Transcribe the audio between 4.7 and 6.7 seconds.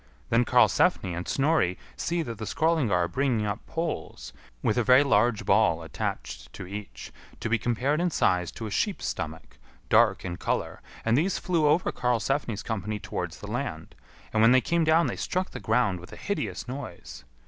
a very large ball attached to